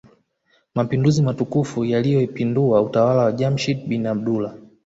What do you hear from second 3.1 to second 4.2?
wa Jamshid bin